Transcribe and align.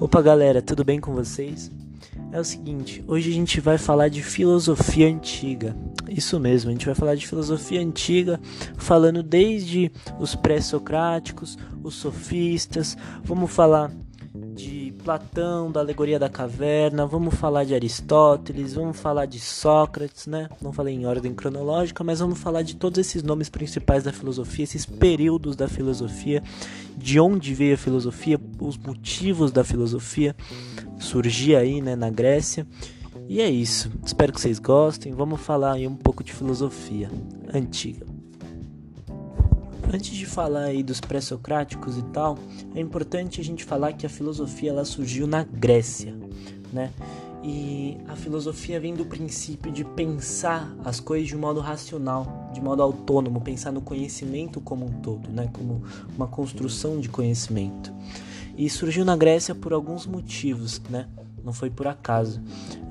Opa 0.00 0.22
galera, 0.22 0.62
tudo 0.62 0.82
bem 0.82 0.98
com 0.98 1.12
vocês? 1.12 1.70
É 2.32 2.40
o 2.40 2.44
seguinte, 2.44 3.04
hoje 3.06 3.30
a 3.30 3.34
gente 3.34 3.60
vai 3.60 3.76
falar 3.76 4.08
de 4.08 4.22
filosofia 4.22 5.06
antiga. 5.06 5.76
Isso 6.08 6.40
mesmo, 6.40 6.70
a 6.70 6.72
gente 6.72 6.86
vai 6.86 6.94
falar 6.94 7.14
de 7.16 7.26
filosofia 7.26 7.82
antiga, 7.82 8.40
falando 8.78 9.22
desde 9.22 9.92
os 10.18 10.34
pré-socráticos, 10.34 11.58
os 11.84 11.96
sofistas, 11.96 12.96
vamos 13.22 13.50
falar 13.50 13.92
de 14.54 14.79
Platão, 15.00 15.70
da 15.70 15.80
alegoria 15.80 16.18
da 16.18 16.28
caverna, 16.28 17.06
vamos 17.06 17.34
falar 17.34 17.64
de 17.64 17.74
Aristóteles, 17.74 18.74
vamos 18.74 18.98
falar 18.98 19.26
de 19.26 19.40
Sócrates, 19.40 20.26
né? 20.26 20.48
Não 20.60 20.72
falei 20.72 20.94
em 20.94 21.06
ordem 21.06 21.34
cronológica, 21.34 22.04
mas 22.04 22.20
vamos 22.20 22.38
falar 22.38 22.62
de 22.62 22.76
todos 22.76 22.98
esses 22.98 23.22
nomes 23.22 23.48
principais 23.48 24.04
da 24.04 24.12
filosofia, 24.12 24.64
esses 24.64 24.86
períodos 24.86 25.56
da 25.56 25.68
filosofia, 25.68 26.42
de 26.96 27.18
onde 27.18 27.54
veio 27.54 27.74
a 27.74 27.78
filosofia, 27.78 28.38
os 28.60 28.76
motivos 28.76 29.50
da 29.50 29.64
filosofia 29.64 30.36
surgir 30.98 31.56
aí, 31.56 31.80
né, 31.80 31.96
na 31.96 32.10
Grécia. 32.10 32.66
E 33.28 33.40
é 33.40 33.48
isso. 33.48 33.90
Espero 34.04 34.32
que 34.32 34.40
vocês 34.40 34.58
gostem. 34.58 35.12
Vamos 35.14 35.40
falar 35.40 35.74
aí 35.74 35.86
um 35.86 35.94
pouco 35.94 36.24
de 36.24 36.32
filosofia 36.32 37.10
antiga. 37.52 38.09
Antes 39.92 40.16
de 40.16 40.24
falar 40.24 40.66
aí 40.66 40.84
dos 40.84 41.00
pré-socráticos 41.00 41.98
e 41.98 42.02
tal, 42.12 42.38
é 42.76 42.80
importante 42.80 43.40
a 43.40 43.44
gente 43.44 43.64
falar 43.64 43.92
que 43.94 44.06
a 44.06 44.08
filosofia 44.08 44.70
ela 44.70 44.84
surgiu 44.84 45.26
na 45.26 45.42
Grécia, 45.42 46.14
né? 46.72 46.92
E 47.42 47.96
a 48.06 48.14
filosofia 48.14 48.78
vem 48.78 48.94
do 48.94 49.04
princípio 49.04 49.72
de 49.72 49.84
pensar 49.84 50.72
as 50.84 51.00
coisas 51.00 51.26
de 51.26 51.36
um 51.36 51.40
modo 51.40 51.58
racional, 51.58 52.50
de 52.54 52.60
modo 52.60 52.82
autônomo, 52.82 53.40
pensar 53.40 53.72
no 53.72 53.80
conhecimento 53.80 54.60
como 54.60 54.86
um 54.86 55.00
todo, 55.00 55.28
né? 55.28 55.50
Como 55.52 55.82
uma 56.16 56.28
construção 56.28 57.00
de 57.00 57.08
conhecimento. 57.08 57.92
E 58.56 58.70
surgiu 58.70 59.04
na 59.04 59.16
Grécia 59.16 59.56
por 59.56 59.72
alguns 59.72 60.06
motivos, 60.06 60.80
né? 60.88 61.08
Não 61.44 61.52
foi 61.52 61.70
por 61.70 61.86
acaso. 61.86 62.40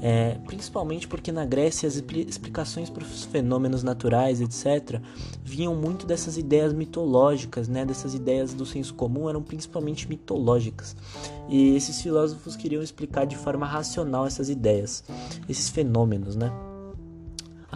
É, 0.01 0.37
principalmente 0.45 1.07
porque 1.07 1.31
na 1.31 1.45
Grécia 1.45 1.87
as 1.87 1.95
explicações 1.95 2.89
para 2.89 3.03
os 3.03 3.23
fenômenos 3.25 3.83
naturais, 3.83 4.41
etc., 4.41 5.01
vinham 5.43 5.75
muito 5.75 6.05
dessas 6.05 6.37
ideias 6.37 6.73
mitológicas, 6.73 7.67
né? 7.67 7.85
dessas 7.85 8.13
ideias 8.13 8.53
do 8.53 8.65
senso 8.65 8.93
comum, 8.93 9.29
eram 9.29 9.41
principalmente 9.41 10.07
mitológicas. 10.07 10.95
E 11.49 11.75
esses 11.75 12.01
filósofos 12.01 12.55
queriam 12.55 12.81
explicar 12.81 13.25
de 13.25 13.35
forma 13.35 13.65
racional 13.65 14.25
essas 14.25 14.49
ideias, 14.49 15.03
esses 15.47 15.69
fenômenos. 15.69 16.35
Né? 16.35 16.51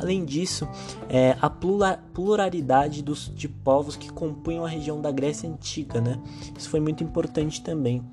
Além 0.03 0.25
disso, 0.25 0.67
é, 1.07 1.37
a 1.41 1.49
pluralidade 1.49 3.01
dos, 3.01 3.31
de 3.33 3.47
povos 3.47 3.95
que 3.95 4.11
compunham 4.11 4.65
a 4.65 4.67
região 4.67 4.99
da 4.99 5.09
Grécia 5.09 5.49
Antiga, 5.49 6.01
né? 6.01 6.19
Isso 6.57 6.69
foi 6.69 6.81
muito 6.81 7.01
importante 7.01 7.61
também. 7.61 8.03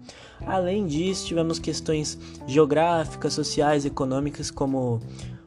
Além 0.46 0.86
disso, 0.86 1.26
tivemos 1.26 1.58
questões 1.58 2.16
geográficas, 2.46 3.32
sociais, 3.32 3.84
econômicas, 3.84 4.52
como 4.52 5.00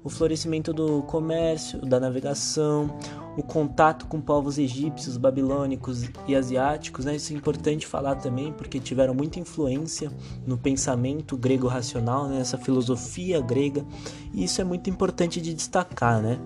o 0.03 0.09
florescimento 0.09 0.73
do 0.73 1.03
comércio, 1.03 1.79
da 1.79 1.97
navegação, 1.97 2.93
o 3.35 3.43
contato 3.43 4.05
com 4.05 4.21
povos 4.21 4.57
egípcios, 4.57 5.17
babilônicos 5.17 6.03
e 6.27 6.35
asiáticos, 6.35 7.05
né? 7.05 7.15
Isso 7.15 7.33
é 7.33 7.35
importante 7.35 7.87
falar 7.87 8.15
também, 8.15 8.51
porque 8.53 8.79
tiveram 8.79 9.13
muita 9.13 9.39
influência 9.39 10.11
no 10.45 10.57
pensamento 10.57 11.35
grego 11.35 11.67
racional, 11.67 12.27
né? 12.27 12.37
nessa 12.37 12.57
filosofia 12.57 13.41
grega, 13.41 13.85
e 14.33 14.43
isso 14.43 14.61
é 14.61 14.63
muito 14.63 14.89
importante 14.89 15.41
de 15.41 15.53
destacar, 15.53 16.21
né? 16.21 16.39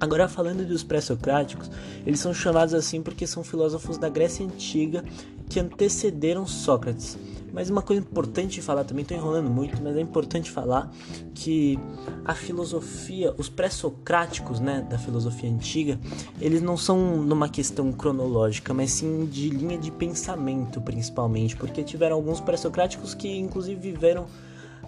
Agora 0.00 0.28
falando 0.28 0.64
dos 0.64 0.84
pré-socráticos, 0.84 1.70
eles 2.06 2.20
são 2.20 2.32
chamados 2.32 2.72
assim 2.72 3.02
porque 3.02 3.26
são 3.26 3.42
filósofos 3.42 3.98
da 3.98 4.08
Grécia 4.08 4.46
antiga 4.46 5.02
que 5.48 5.58
antecederam 5.58 6.46
Sócrates. 6.46 7.16
Mas 7.52 7.70
uma 7.70 7.82
coisa 7.82 8.02
importante 8.02 8.56
de 8.56 8.62
falar 8.62 8.84
também, 8.84 9.02
estou 9.02 9.16
enrolando 9.16 9.50
muito, 9.50 9.82
mas 9.82 9.96
é 9.96 10.00
importante 10.00 10.50
falar 10.50 10.92
que 11.34 11.78
a 12.24 12.34
filosofia, 12.34 13.34
os 13.38 13.48
pré-socráticos, 13.48 14.60
né, 14.60 14.86
da 14.88 14.98
filosofia 14.98 15.50
antiga, 15.50 15.98
eles 16.40 16.60
não 16.60 16.76
são 16.76 17.16
numa 17.16 17.48
questão 17.48 17.90
cronológica, 17.90 18.74
mas 18.74 18.92
sim 18.92 19.24
de 19.26 19.48
linha 19.48 19.78
de 19.78 19.90
pensamento, 19.90 20.80
principalmente, 20.80 21.56
porque 21.56 21.82
tiveram 21.82 22.16
alguns 22.16 22.40
pré-socráticos 22.40 23.14
que 23.14 23.38
inclusive 23.38 23.80
viveram 23.80 24.26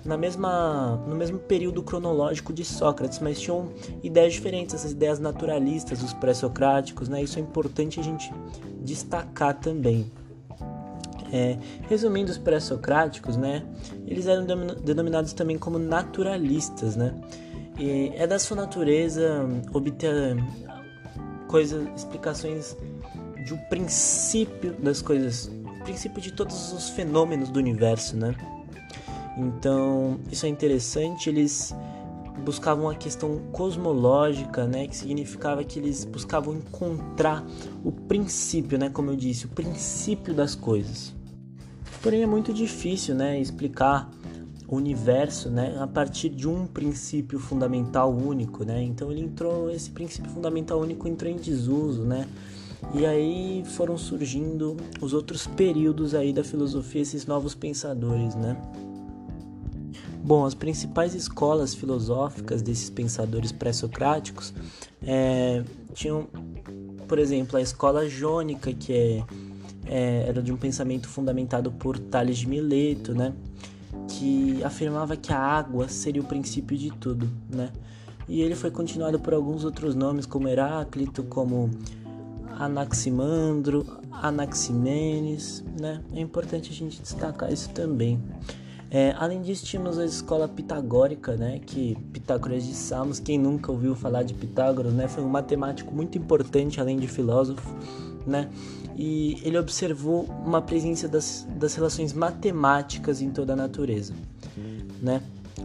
na 0.04 0.16
mesma, 0.16 0.96
no 1.06 1.14
mesmo 1.14 1.38
período 1.38 1.82
cronológico 1.82 2.52
de 2.52 2.64
Sócrates, 2.64 3.18
mas 3.18 3.40
tinham 3.40 3.70
ideias 4.02 4.32
diferentes, 4.32 4.74
essas 4.74 4.92
ideias 4.92 5.18
naturalistas 5.18 5.98
dos 5.98 6.12
pré-socráticos, 6.12 7.08
né? 7.08 7.22
Isso 7.22 7.38
é 7.38 7.42
importante 7.42 8.00
a 8.00 8.02
gente 8.02 8.32
destacar 8.82 9.58
também. 9.58 10.10
É, 11.32 11.56
resumindo 11.88 12.30
os 12.30 12.38
pré-socráticos, 12.38 13.36
né, 13.36 13.64
eles 14.06 14.26
eram 14.26 14.44
denominados 14.82 15.32
também 15.32 15.56
como 15.56 15.78
naturalistas, 15.78 16.96
né? 16.96 17.14
E 17.78 18.12
é 18.16 18.26
da 18.26 18.38
sua 18.38 18.56
natureza 18.56 19.48
obter 19.72 20.36
coisas, 21.46 21.88
explicações 21.96 22.76
de 23.44 23.54
um 23.54 23.58
princípio 23.68 24.72
das 24.74 25.00
coisas, 25.00 25.50
princípio 25.84 26.20
de 26.20 26.32
todos 26.32 26.72
os 26.72 26.90
fenômenos 26.90 27.48
do 27.48 27.58
universo, 27.58 28.16
né? 28.16 28.34
Então, 29.36 30.20
isso 30.30 30.44
é 30.46 30.48
interessante, 30.48 31.30
eles 31.30 31.74
buscavam 32.44 32.88
a 32.88 32.94
questão 32.94 33.38
cosmológica, 33.52 34.66
né, 34.66 34.86
que 34.86 34.96
significava 34.96 35.62
que 35.62 35.78
eles 35.78 36.04
buscavam 36.04 36.54
encontrar 36.54 37.44
o 37.84 37.92
princípio, 37.92 38.78
né, 38.78 38.88
como 38.88 39.10
eu 39.10 39.16
disse, 39.16 39.46
o 39.46 39.48
princípio 39.48 40.34
das 40.34 40.54
coisas. 40.54 41.14
Porém 42.02 42.22
é 42.22 42.26
muito 42.26 42.52
difícil, 42.52 43.14
né, 43.14 43.38
explicar 43.40 44.10
o 44.66 44.76
universo, 44.76 45.50
né, 45.50 45.76
a 45.80 45.86
partir 45.86 46.28
de 46.28 46.48
um 46.48 46.66
princípio 46.66 47.38
fundamental 47.38 48.10
único, 48.10 48.64
né? 48.64 48.82
Então 48.82 49.10
ele 49.10 49.20
entrou, 49.20 49.68
esse 49.68 49.90
princípio 49.90 50.30
fundamental 50.30 50.80
único 50.80 51.08
entrou 51.08 51.30
em 51.30 51.36
desuso, 51.36 52.04
né? 52.04 52.26
E 52.94 53.04
aí 53.04 53.62
foram 53.76 53.98
surgindo 53.98 54.76
os 55.00 55.12
outros 55.12 55.46
períodos 55.46 56.14
aí 56.14 56.32
da 56.32 56.44
filosofia, 56.44 57.02
esses 57.02 57.26
novos 57.26 57.54
pensadores, 57.54 58.34
né? 58.36 58.56
Bom, 60.22 60.44
as 60.44 60.54
principais 60.54 61.14
escolas 61.14 61.74
filosóficas 61.74 62.62
desses 62.62 62.88
pensadores 62.88 63.52
pré-socráticos 63.52 64.54
é, 65.02 65.64
tinham, 65.92 66.28
por 67.08 67.18
exemplo, 67.18 67.56
a 67.56 67.60
escola 67.60 68.08
jônica, 68.08 68.72
que 68.72 68.92
é 68.92 69.24
é, 69.86 70.24
era 70.28 70.42
de 70.42 70.52
um 70.52 70.56
pensamento 70.56 71.08
fundamentado 71.08 71.70
por 71.72 71.98
Tales 71.98 72.38
de 72.38 72.48
Mileto, 72.48 73.14
né? 73.14 73.32
Que 74.08 74.62
afirmava 74.64 75.16
que 75.16 75.32
a 75.32 75.38
água 75.38 75.88
seria 75.88 76.22
o 76.22 76.24
princípio 76.24 76.76
de 76.76 76.90
tudo, 76.90 77.28
né? 77.48 77.70
E 78.28 78.42
ele 78.42 78.54
foi 78.54 78.70
continuado 78.70 79.18
por 79.18 79.34
alguns 79.34 79.64
outros 79.64 79.94
nomes, 79.94 80.26
como 80.26 80.48
Heráclito, 80.48 81.22
como 81.24 81.70
Anaximandro, 82.58 83.86
Anaximenes, 84.12 85.64
né? 85.80 86.00
É 86.12 86.20
importante 86.20 86.70
a 86.70 86.74
gente 86.74 87.00
destacar 87.00 87.52
isso 87.52 87.70
também. 87.70 88.20
É, 88.90 89.14
além 89.18 89.40
disso, 89.40 89.64
tínhamos 89.64 89.98
a 89.98 90.04
escola 90.04 90.48
pitagórica, 90.48 91.36
né? 91.36 91.60
Que 91.64 91.96
Pitágoras 92.12 92.64
de 92.64 92.74
Samos, 92.74 93.20
quem 93.20 93.38
nunca 93.38 93.70
ouviu 93.70 93.94
falar 93.94 94.24
de 94.24 94.34
Pitágoras, 94.34 94.92
né? 94.92 95.06
Foi 95.06 95.22
um 95.22 95.28
matemático 95.28 95.94
muito 95.94 96.18
importante, 96.18 96.80
além 96.80 96.98
de 96.98 97.06
filósofo, 97.06 97.72
né? 98.26 98.50
E 98.96 99.40
ele 99.42 99.58
observou 99.58 100.24
uma 100.44 100.60
presença 100.60 101.08
das, 101.08 101.46
das 101.56 101.74
relações 101.74 102.12
matemáticas 102.12 103.20
em 103.22 103.30
toda 103.30 103.52
a 103.52 103.56
natureza, 103.56 104.14
né? 105.00 105.22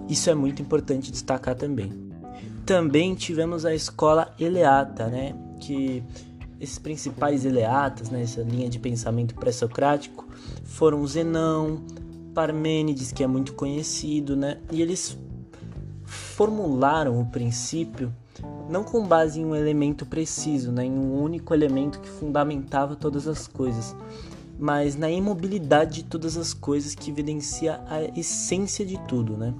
Isso 0.09 0.30
é 0.30 0.36
muito 0.36 0.62
importante 0.62 1.12
destacar 1.12 1.56
também. 1.56 1.91
Também 2.66 3.16
tivemos 3.16 3.66
a 3.66 3.74
escola 3.74 4.34
eleata, 4.40 5.08
né? 5.08 5.36
Que 5.59 6.03
esses 6.59 6.80
principais 6.80 7.46
eleatas, 7.46 8.10
né? 8.10 8.22
Essa 8.22 8.42
linha 8.42 8.69
de 8.69 8.80
pensamento 8.80 9.36
pré-socrático 9.36 10.28
foram 10.63 11.06
Zenão, 11.07 11.83
Parmênides, 12.33 13.12
que 13.12 13.24
é 13.24 13.28
muito 13.28 13.54
conhecido, 13.54 14.36
né? 14.36 14.57
E 14.71 14.81
eles 14.81 15.18
formularam 16.06 17.19
o 17.19 17.25
princípio 17.25 18.13
não 18.69 18.83
com 18.83 19.06
base 19.06 19.39
em 19.39 19.45
um 19.45 19.56
elemento 19.56 20.06
preciso, 20.06 20.71
né, 20.71 20.85
em 20.85 20.91
um 20.91 21.21
único 21.21 21.53
elemento 21.53 22.00
que 22.00 22.09
fundamentava 22.09 22.95
todas 22.95 23.27
as 23.27 23.47
coisas, 23.47 23.95
mas 24.57 24.95
na 24.95 25.09
imobilidade 25.09 25.95
de 25.95 26.03
todas 26.03 26.38
as 26.38 26.53
coisas 26.53 26.95
que 26.95 27.12
evidencia 27.12 27.81
a 27.88 28.03
essência 28.17 28.85
de 28.85 28.97
tudo, 29.06 29.35
né? 29.35 29.53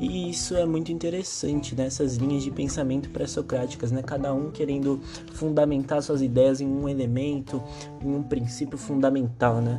E 0.00 0.30
isso 0.30 0.56
é 0.56 0.64
muito 0.64 0.90
interessante, 0.90 1.74
né? 1.74 1.84
Essas 1.84 2.16
linhas 2.16 2.42
de 2.42 2.50
pensamento 2.50 3.10
pré-socráticas, 3.10 3.92
né? 3.92 4.02
Cada 4.02 4.32
um 4.32 4.50
querendo 4.50 4.98
fundamentar 5.34 6.02
suas 6.02 6.22
ideias 6.22 6.60
em 6.60 6.66
um 6.66 6.88
elemento, 6.88 7.62
em 8.02 8.08
um 8.08 8.22
princípio 8.22 8.78
fundamental, 8.78 9.60
né? 9.60 9.78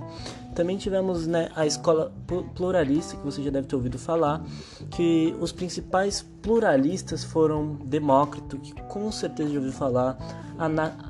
Também 0.56 0.78
tivemos 0.78 1.28
né, 1.28 1.50
a 1.56 1.66
escola 1.66 2.12
pluralista, 2.56 3.16
que 3.16 3.24
você 3.24 3.42
já 3.42 3.50
deve 3.50 3.68
ter 3.68 3.76
ouvido 3.76 3.98
falar, 3.98 4.44
que 4.92 5.36
os 5.40 5.52
principais 5.52 6.26
pluralistas 6.42 7.24
foram 7.24 7.76
Demócrito, 7.86 8.58
que 8.58 8.74
com 8.84 9.12
certeza 9.12 9.50
já 9.50 9.58
ouviu 9.58 9.72
falar, 9.72 10.18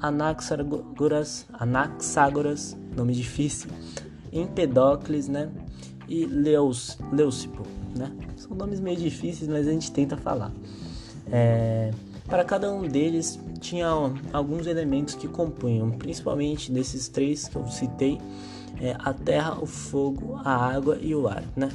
Anaxagoras, 0.01 1.45
Anaxágoras, 1.53 2.77
nome 2.95 3.13
difícil, 3.13 3.69
Empedocles, 4.31 5.27
né? 5.27 5.49
e 6.11 6.25
Leus, 6.25 6.97
Leucipo, 7.11 7.63
né? 7.97 8.11
São 8.35 8.55
nomes 8.55 8.81
meio 8.81 8.97
difíceis, 8.97 9.49
mas 9.49 9.65
a 9.65 9.71
gente 9.71 9.89
tenta 9.93 10.17
falar. 10.17 10.51
É, 11.31 11.91
para 12.27 12.43
cada 12.43 12.69
um 12.69 12.85
deles 12.85 13.39
tinha 13.61 13.87
alguns 14.33 14.67
elementos 14.67 15.15
que 15.15 15.27
compunham, 15.27 15.89
principalmente 15.91 16.69
desses 16.69 17.07
três 17.07 17.47
que 17.47 17.55
eu 17.55 17.65
citei, 17.67 18.19
é, 18.79 18.95
a 18.99 19.13
terra, 19.13 19.57
o 19.61 19.65
fogo, 19.65 20.39
a 20.43 20.55
água 20.55 20.97
e 21.01 21.13
o 21.13 21.27
ar, 21.27 21.43
né? 21.55 21.69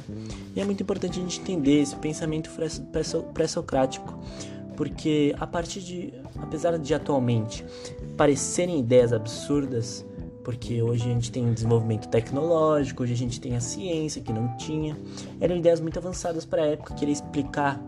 E 0.55 0.61
é 0.61 0.65
muito 0.65 0.81
importante 0.83 1.19
a 1.19 1.21
gente 1.21 1.39
entender 1.39 1.81
esse 1.81 1.95
pensamento 1.95 2.49
pré-socrático, 3.33 4.17
porque 4.75 5.35
a 5.39 5.47
partir 5.47 5.81
de, 5.81 6.13
apesar 6.39 6.77
de 6.77 6.93
atualmente 6.93 7.65
parecerem 8.15 8.79
ideias 8.79 9.13
absurdas, 9.13 10.05
porque 10.43 10.81
hoje 10.81 11.03
a 11.03 11.13
gente 11.13 11.31
tem 11.31 11.51
desenvolvimento 11.53 12.07
tecnológico, 12.07 13.03
hoje 13.03 13.13
a 13.13 13.17
gente 13.17 13.39
tem 13.41 13.55
a 13.55 13.59
ciência 13.59 14.21
que 14.21 14.31
não 14.31 14.55
tinha, 14.55 14.97
eram 15.41 15.57
ideias 15.57 15.81
muito 15.81 15.99
avançadas 15.99 16.45
para 16.45 16.61
a 16.61 16.65
época, 16.67 16.93
querer 16.93 17.11
explicar 17.11 17.81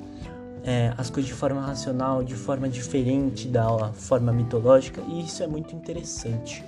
é, 0.64 0.94
as 0.98 1.10
coisas 1.10 1.30
de 1.30 1.34
forma 1.34 1.62
racional, 1.62 2.24
de 2.24 2.36
forma 2.36 2.68
diferente 2.68 3.48
da 3.48 3.94
forma 3.94 4.34
mitológica, 4.34 5.02
e 5.08 5.22
isso 5.22 5.42
é 5.42 5.48
muito 5.48 5.76
interessante. 5.76 6.64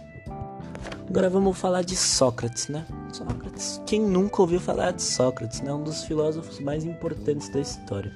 Agora 1.11 1.29
vamos 1.29 1.57
falar 1.57 1.83
de 1.83 1.93
Sócrates, 1.93 2.69
né? 2.69 2.85
Sócrates. 3.11 3.81
Quem 3.85 3.99
nunca 3.99 4.41
ouviu 4.41 4.61
falar 4.61 4.91
de 4.91 5.01
Sócrates, 5.01 5.59
né? 5.59 5.73
Um 5.73 5.83
dos 5.83 6.05
filósofos 6.05 6.61
mais 6.61 6.85
importantes 6.85 7.49
da 7.49 7.59
história. 7.59 8.13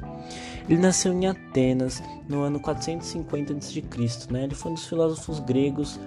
Ele 0.70 0.80
nasceu 0.80 1.12
em 1.12 1.28
Atenas 1.28 2.02
no 2.26 2.42
ano 2.42 2.58
450 2.58 3.52
a.C., 3.52 3.84
né? 4.32 4.46
Ele 4.46 4.56
foi 4.56 4.72
um 4.72 4.76
dos 4.76 4.88
filósofos 4.88 5.42
gregos 5.42 6.00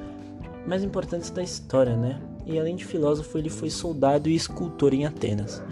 mais 0.66 0.82
importantes 0.82 1.28
da 1.28 1.42
história, 1.42 1.94
né? 1.94 2.22
E 2.46 2.58
além 2.58 2.74
de 2.74 2.86
filósofo, 2.86 3.36
ele 3.36 3.50
foi 3.50 3.68
soldado 3.68 4.30
e 4.30 4.34
escultor 4.34 4.94
em 4.94 5.04
Atenas. 5.04 5.62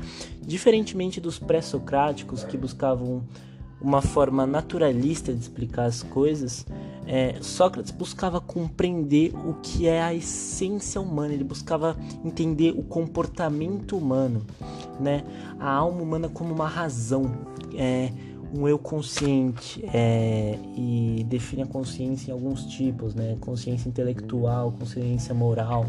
Diferentemente 0.42 1.18
dos 1.18 1.38
pré-socráticos 1.38 2.44
que 2.44 2.58
buscavam 2.58 3.24
uma 3.80 4.02
forma 4.02 4.46
naturalista 4.46 5.32
de 5.32 5.40
explicar 5.40 5.86
as 5.86 6.02
coisas, 6.02 6.66
é, 7.06 7.36
Sócrates 7.40 7.92
buscava 7.92 8.40
compreender 8.40 9.32
o 9.34 9.54
que 9.54 9.86
é 9.86 10.02
a 10.02 10.12
essência 10.12 11.00
humana, 11.00 11.32
ele 11.32 11.44
buscava 11.44 11.96
entender 12.24 12.74
o 12.76 12.82
comportamento 12.82 13.96
humano, 13.96 14.44
né? 14.98 15.22
a 15.58 15.70
alma 15.70 16.02
humana 16.02 16.28
como 16.28 16.52
uma 16.52 16.66
razão, 16.66 17.30
é, 17.74 18.10
um 18.52 18.66
eu 18.66 18.78
consciente, 18.78 19.84
é, 19.92 20.58
e 20.76 21.24
define 21.28 21.62
a 21.62 21.66
consciência 21.66 22.30
em 22.30 22.34
alguns 22.34 22.66
tipos, 22.66 23.14
né? 23.14 23.36
consciência 23.40 23.88
intelectual, 23.88 24.72
consciência 24.72 25.34
moral. 25.34 25.86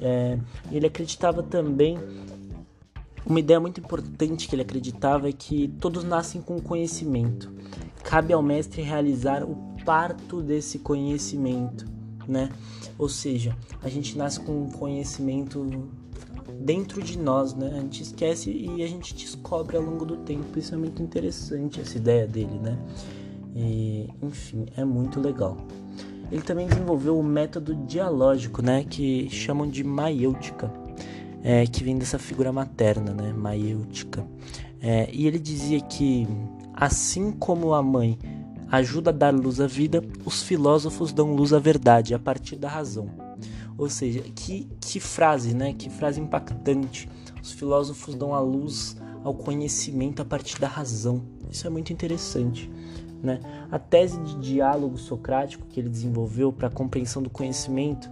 É, 0.00 0.38
ele 0.72 0.86
acreditava 0.86 1.42
também 1.42 1.98
uma 3.28 3.40
ideia 3.40 3.60
muito 3.60 3.78
importante 3.80 4.48
que 4.48 4.54
ele 4.54 4.62
acreditava 4.62 5.28
é 5.28 5.32
que 5.32 5.68
todos 5.80 6.02
nascem 6.02 6.40
com 6.40 6.58
conhecimento. 6.60 7.52
Cabe 8.02 8.32
ao 8.32 8.42
mestre 8.42 8.80
realizar 8.80 9.44
o 9.44 9.76
parto 9.88 10.42
desse 10.42 10.78
conhecimento, 10.80 11.86
né? 12.28 12.50
Ou 12.98 13.08
seja, 13.08 13.56
a 13.82 13.88
gente 13.88 14.18
nasce 14.18 14.38
com 14.38 14.64
um 14.64 14.70
conhecimento 14.70 15.66
dentro 16.60 17.02
de 17.02 17.16
nós, 17.16 17.54
né? 17.54 17.70
A 17.72 17.80
gente 17.80 18.02
esquece 18.02 18.50
e 18.50 18.82
a 18.82 18.86
gente 18.86 19.14
descobre 19.14 19.78
ao 19.78 19.82
longo 19.82 20.04
do 20.04 20.18
tempo. 20.18 20.58
Isso 20.58 20.74
é 20.74 20.76
muito 20.76 21.02
interessante 21.02 21.80
essa 21.80 21.96
ideia 21.96 22.26
dele, 22.26 22.58
né? 22.58 22.78
E, 23.56 24.10
enfim, 24.20 24.66
é 24.76 24.84
muito 24.84 25.20
legal. 25.20 25.56
Ele 26.30 26.42
também 26.42 26.66
desenvolveu 26.66 27.18
o 27.18 27.22
método 27.22 27.74
dialógico, 27.74 28.60
né? 28.60 28.84
Que 28.84 29.30
chamam 29.30 29.66
de 29.66 29.82
maiêutica 29.82 30.70
é, 31.42 31.66
que 31.66 31.82
vem 31.82 31.96
dessa 31.96 32.18
figura 32.18 32.52
materna, 32.52 33.14
né, 33.14 33.32
maiêutica. 33.32 34.22
É, 34.82 35.08
e 35.10 35.26
ele 35.26 35.38
dizia 35.38 35.80
que, 35.80 36.28
assim 36.74 37.32
como 37.32 37.72
a 37.72 37.82
mãe 37.82 38.18
ajuda 38.70 39.10
a 39.10 39.12
dar 39.12 39.34
luz 39.34 39.60
à 39.60 39.66
vida, 39.66 40.02
os 40.24 40.42
filósofos 40.42 41.12
dão 41.12 41.34
luz 41.34 41.52
à 41.52 41.58
verdade 41.58 42.14
a 42.14 42.18
partir 42.18 42.56
da 42.56 42.68
razão. 42.68 43.10
Ou 43.76 43.88
seja, 43.88 44.20
que, 44.34 44.68
que 44.80 44.98
frase, 44.98 45.54
né? 45.54 45.72
Que 45.72 45.88
frase 45.88 46.20
impactante. 46.20 47.08
Os 47.42 47.52
filósofos 47.52 48.14
dão 48.14 48.34
a 48.34 48.40
luz 48.40 48.96
ao 49.22 49.34
conhecimento 49.34 50.20
a 50.20 50.24
partir 50.24 50.60
da 50.60 50.66
razão. 50.66 51.22
Isso 51.50 51.66
é 51.66 51.70
muito 51.70 51.92
interessante. 51.92 52.70
Né? 53.22 53.40
A 53.70 53.78
tese 53.78 54.18
de 54.18 54.38
diálogo 54.38 54.98
socrático 54.98 55.66
que 55.68 55.80
ele 55.80 55.88
desenvolveu 55.88 56.52
para 56.52 56.68
a 56.68 56.70
compreensão 56.70 57.22
do 57.22 57.30
conhecimento 57.30 58.10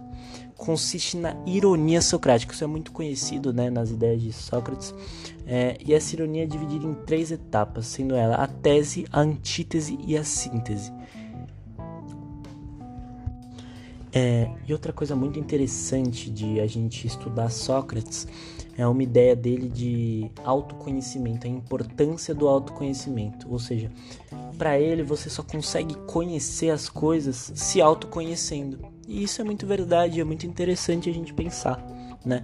consiste 0.57 1.15
na 1.15 1.35
ironia 1.45 2.01
socrática. 2.01 2.53
Isso 2.53 2.63
é 2.63 2.67
muito 2.67 2.91
conhecido 2.91 3.53
né, 3.53 3.69
nas 3.69 3.91
ideias 3.91 4.21
de 4.21 4.33
Sócrates. 4.33 4.93
É, 5.45 5.77
e 5.85 5.93
essa 5.93 6.15
ironia 6.15 6.43
é 6.43 6.45
dividida 6.45 6.85
em 6.85 6.93
três 7.05 7.31
etapas, 7.31 7.85
sendo 7.85 8.15
ela 8.15 8.35
a 8.35 8.47
tese, 8.47 9.05
a 9.11 9.21
antítese 9.21 9.97
e 10.05 10.17
a 10.17 10.23
síntese. 10.23 10.91
É, 14.13 14.49
e 14.67 14.73
outra 14.73 14.93
coisa 14.93 15.15
muito 15.15 15.37
interessante 15.37 16.29
de 16.29 16.59
a 16.59 16.67
gente 16.67 17.05
estudar 17.05 17.49
Sócrates 17.49 18.27
é 18.77 18.87
uma 18.87 19.03
ideia 19.03 19.35
dele 19.35 19.67
de 19.67 20.29
autoconhecimento, 20.43 21.47
a 21.47 21.49
importância 21.49 22.33
do 22.33 22.47
autoconhecimento. 22.47 23.51
Ou 23.51 23.59
seja, 23.59 23.91
para 24.57 24.79
ele 24.79 25.03
você 25.03 25.29
só 25.29 25.43
consegue 25.43 25.95
conhecer 26.05 26.69
as 26.69 26.87
coisas 26.87 27.51
se 27.55 27.81
autoconhecendo. 27.81 28.79
E 29.07 29.23
isso 29.23 29.41
é 29.41 29.43
muito 29.43 29.65
verdade, 29.65 30.19
é 30.19 30.23
muito 30.23 30.45
interessante 30.45 31.09
a 31.09 31.13
gente 31.13 31.33
pensar, 31.33 31.85
né? 32.25 32.43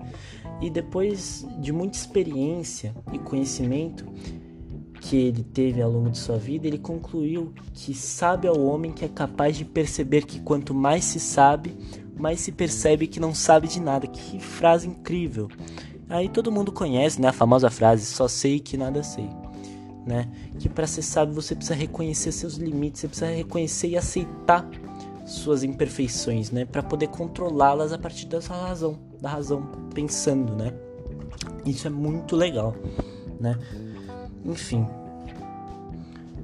E 0.61 0.69
depois 0.69 1.45
de 1.59 1.71
muita 1.71 1.97
experiência 1.97 2.95
e 3.11 3.19
conhecimento 3.19 4.05
que 5.03 5.17
ele 5.17 5.43
teve 5.43 5.81
ao 5.81 5.91
longo 5.91 6.09
de 6.09 6.17
sua 6.17 6.37
vida, 6.37 6.65
ele 6.65 6.77
concluiu 6.77 7.51
que 7.73 7.93
sabe 7.93 8.47
ao 8.47 8.59
homem 8.59 8.91
que 8.91 9.03
é 9.03 9.09
capaz 9.09 9.57
de 9.57 9.65
perceber 9.65 10.25
que 10.25 10.39
quanto 10.39 10.73
mais 10.73 11.03
se 11.03 11.19
sabe, 11.19 11.75
mais 12.17 12.39
se 12.39 12.53
percebe 12.53 13.05
que 13.05 13.19
não 13.19 13.35
sabe 13.35 13.67
de 13.67 13.81
nada. 13.81 14.07
Que 14.07 14.39
frase 14.39 14.87
incrível! 14.87 15.49
Aí 16.07 16.29
todo 16.29 16.51
mundo 16.51 16.71
conhece, 16.71 17.19
né, 17.19 17.27
a 17.27 17.33
famosa 17.33 17.69
frase: 17.69 18.05
só 18.05 18.29
sei 18.29 18.61
que 18.61 18.77
nada 18.77 19.03
sei. 19.03 19.29
Né? 20.05 20.29
Que 20.57 20.69
para 20.69 20.87
ser 20.87 21.01
sábio 21.01 21.33
você 21.33 21.53
precisa 21.53 21.75
reconhecer 21.75 22.31
seus 22.31 22.55
limites, 22.55 23.01
você 23.01 23.07
precisa 23.07 23.31
reconhecer 23.31 23.89
e 23.89 23.97
aceitar 23.97 24.65
suas 25.25 25.63
imperfeições, 25.63 26.51
né, 26.51 26.65
para 26.65 26.83
poder 26.83 27.07
controlá-las 27.07 27.93
a 27.93 27.97
partir 27.97 28.25
dessa 28.25 28.53
razão, 28.53 28.99
da 29.21 29.29
razão, 29.29 29.63
pensando, 29.93 30.55
né? 30.55 30.73
Isso 31.65 31.87
é 31.87 31.89
muito 31.89 32.35
legal, 32.35 32.75
né? 33.39 33.57
Enfim. 34.45 34.85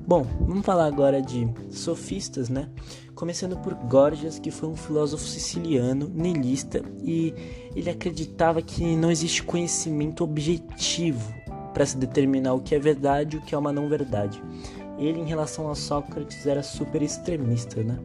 Bom, 0.10 0.26
vamos 0.42 0.66
falar 0.66 0.88
agora 0.88 1.22
de 1.22 1.48
sofistas, 1.70 2.50
né? 2.50 2.68
Começando 3.14 3.56
por 3.58 3.76
Gorgias, 3.76 4.40
que 4.40 4.50
foi 4.50 4.68
um 4.68 4.76
filósofo 4.76 5.24
siciliano, 5.24 6.10
nilista, 6.12 6.82
e 7.04 7.32
ele 7.76 7.92
acreditava 7.92 8.60
que 8.60 8.96
não 8.96 9.12
existe 9.12 9.44
conhecimento 9.44 10.24
objetivo 10.24 11.32
para 11.76 11.86
se 11.86 11.96
determinar 11.96 12.56
o 12.56 12.60
que 12.60 12.74
é 12.74 12.80
verdade 12.80 13.36
e 13.36 13.40
o 13.40 13.44
que 13.44 13.54
é 13.54 13.58
uma 13.60 13.72
não 13.72 13.88
verdade 13.88 14.42
ele 15.00 15.20
em 15.20 15.26
relação 15.26 15.72
a 15.72 15.76
Sócrates 15.76 16.46
era 16.46 16.62
super 16.62 17.02
extremista, 17.02 17.82
né? 17.82 17.98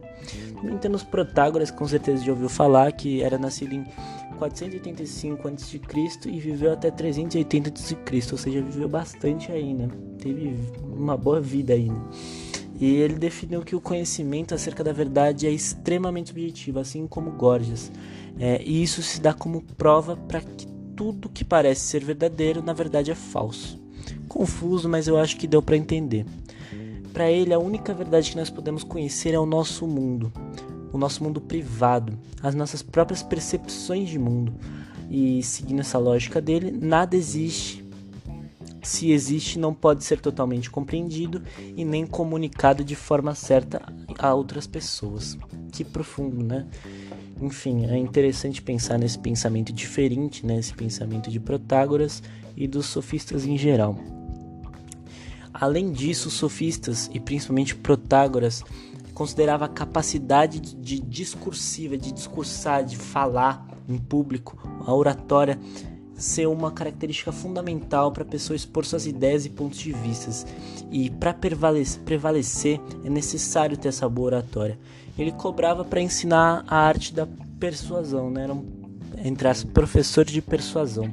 Também 0.55 0.77
temos 0.77 1.03
Protágoras, 1.03 1.69
com 1.69 1.85
certeza 1.87 2.23
já 2.23 2.31
ouviu 2.31 2.47
falar, 2.47 2.91
que 2.93 3.21
era 3.21 3.37
nascido 3.37 3.73
em 3.73 3.85
485 4.35 5.47
a.C. 5.47 5.81
e 6.27 6.39
viveu 6.39 6.71
até 6.71 6.91
380 6.91 7.69
a.C., 7.69 7.97
ou 8.31 8.37
seja, 8.37 8.61
viveu 8.61 8.87
bastante 8.87 9.51
aí, 9.51 9.73
né? 9.73 9.89
Teve 10.19 10.55
uma 10.81 11.17
boa 11.17 11.41
vida 11.41 11.73
aí, 11.73 11.89
né? 11.89 12.01
E 12.79 12.95
ele 12.95 13.15
definiu 13.15 13.61
que 13.61 13.75
o 13.75 13.81
conhecimento 13.81 14.53
acerca 14.53 14.83
da 14.83 14.91
verdade 14.91 15.47
é 15.47 15.51
extremamente 15.51 16.29
subjetivo, 16.29 16.79
assim 16.79 17.07
como 17.07 17.31
Gorgias. 17.31 17.91
É, 18.37 18.61
e 18.61 18.83
isso 18.83 19.01
se 19.01 19.21
dá 19.21 19.33
como 19.33 19.61
prova 19.61 20.17
para 20.17 20.41
que 20.41 20.67
tudo 20.95 21.29
que 21.29 21.45
parece 21.45 21.81
ser 21.81 22.03
verdadeiro, 22.03 22.61
na 22.61 22.73
verdade, 22.73 23.11
é 23.11 23.15
falso. 23.15 23.79
Confuso, 24.27 24.89
mas 24.89 25.07
eu 25.07 25.17
acho 25.17 25.37
que 25.37 25.47
deu 25.47 25.61
para 25.61 25.77
entender. 25.77 26.25
Para 27.13 27.31
ele, 27.31 27.53
a 27.53 27.59
única 27.59 27.93
verdade 27.93 28.31
que 28.31 28.37
nós 28.37 28.49
podemos 28.49 28.83
conhecer 28.83 29.33
é 29.33 29.39
o 29.39 29.45
nosso 29.45 29.87
mundo, 29.87 30.33
o 30.91 30.97
nosso 30.97 31.23
mundo 31.23 31.41
privado, 31.41 32.17
as 32.41 32.55
nossas 32.55 32.81
próprias 32.81 33.21
percepções 33.21 34.09
de 34.09 34.19
mundo. 34.19 34.53
E 35.09 35.43
seguindo 35.43 35.81
essa 35.81 35.97
lógica 35.97 36.41
dele, 36.41 36.71
nada 36.71 37.15
existe. 37.15 37.83
Se 38.81 39.11
existe, 39.11 39.57
não 39.57 39.73
pode 39.73 40.03
ser 40.03 40.19
totalmente 40.19 40.69
compreendido 40.69 41.41
e 41.75 41.83
nem 41.83 42.05
comunicado 42.05 42.83
de 42.83 42.95
forma 42.95 43.33
certa 43.33 43.81
a 44.19 44.33
outras 44.33 44.67
pessoas. 44.67 45.37
Que 45.71 45.83
profundo, 45.83 46.43
né? 46.43 46.67
Enfim, 47.41 47.85
é 47.85 47.97
interessante 47.97 48.61
pensar 48.61 48.97
nesse 48.97 49.19
pensamento 49.19 49.73
diferente, 49.73 50.45
né? 50.45 50.59
pensamento 50.77 51.29
de 51.29 51.39
Protágoras 51.39 52.23
e 52.55 52.67
dos 52.67 52.85
sofistas 52.85 53.45
em 53.45 53.57
geral. 53.57 53.97
Além 55.53 55.91
disso, 55.91 56.27
os 56.27 56.35
sofistas 56.35 57.09
e 57.13 57.19
principalmente 57.19 57.75
Protágoras 57.75 58.63
considerava 59.15 59.65
a 59.65 59.69
capacidade 59.69 60.59
de 60.59 60.99
discursiva, 60.99 61.97
de 61.97 62.11
discursar, 62.11 62.83
de 62.83 62.97
falar 62.97 63.65
em 63.89 63.97
público, 63.97 64.57
a 64.85 64.93
oratória 64.93 65.57
ser 66.17 66.47
uma 66.47 66.71
característica 66.71 67.31
fundamental 67.31 68.11
para 68.11 68.23
a 68.23 68.25
pessoa 68.25 68.55
expor 68.55 68.85
suas 68.85 69.05
ideias 69.05 69.45
e 69.45 69.49
pontos 69.49 69.79
de 69.79 69.91
vista. 69.91 70.31
E 70.91 71.09
para 71.09 71.33
prevalecer, 71.33 72.01
prevalecer 72.03 72.79
é 73.03 73.09
necessário 73.09 73.77
ter 73.77 73.89
essa 73.89 74.07
boa 74.07 74.27
oratória. 74.27 74.77
Ele 75.17 75.31
cobrava 75.31 75.83
para 75.83 76.01
ensinar 76.01 76.63
a 76.67 76.77
arte 76.77 77.13
da 77.13 77.27
persuasão, 77.59 78.29
né? 78.29 78.43
Era 78.43 78.53
um, 78.53 78.65
entre 79.17 79.47
as 79.47 79.63
professores 79.63 80.31
de 80.31 80.41
persuasão. 80.41 81.11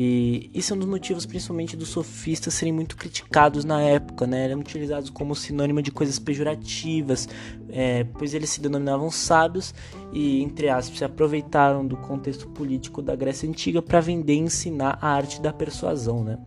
E 0.00 0.48
isso 0.54 0.72
é 0.72 0.76
um 0.76 0.78
dos 0.78 0.88
motivos, 0.88 1.26
principalmente, 1.26 1.76
dos 1.76 1.88
sofistas 1.88 2.54
serem 2.54 2.72
muito 2.72 2.96
criticados 2.96 3.64
na 3.64 3.82
época, 3.82 4.28
né? 4.28 4.44
Eram 4.44 4.60
utilizados 4.60 5.10
como 5.10 5.34
sinônimo 5.34 5.82
de 5.82 5.90
coisas 5.90 6.20
pejorativas, 6.20 7.28
é, 7.68 8.04
pois 8.04 8.32
eles 8.32 8.48
se 8.48 8.60
denominavam 8.60 9.10
sábios 9.10 9.74
e, 10.12 10.40
entre 10.40 10.68
aspas, 10.68 10.98
se 10.98 11.04
aproveitaram 11.04 11.84
do 11.84 11.96
contexto 11.96 12.46
político 12.46 13.02
da 13.02 13.16
Grécia 13.16 13.48
Antiga 13.48 13.82
para 13.82 13.98
vender 13.98 14.34
e 14.34 14.38
ensinar 14.38 15.00
a 15.02 15.08
arte 15.08 15.42
da 15.42 15.52
persuasão, 15.52 16.22
né? 16.22 16.38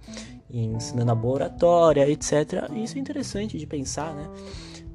E 0.50 0.68
ensinando 0.68 1.12
a 1.12 1.16
boa 1.16 1.34
oratória, 1.34 2.10
etc. 2.10 2.72
Isso 2.74 2.98
é 2.98 3.02
interessante 3.02 3.58
de 3.58 3.68
pensar, 3.68 4.16
né? 4.16 4.30